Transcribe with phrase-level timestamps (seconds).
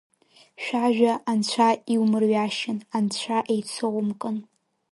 [0.63, 4.37] Шәажәа Анцәа иумырҩашьан, Анцәа еицоумкын.